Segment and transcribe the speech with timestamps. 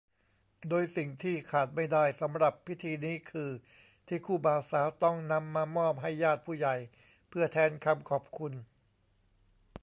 [0.69, 3.49] โดยสิ่งที่ขาดไม่ได้สำหรับพิธีนี้คือ
[4.07, 6.75] ที่คู่บ่าวสาวต้องนำมามอบให้ญาติผู้ใหญ่
[7.29, 8.53] เพื่อแทนคำขอบคุณ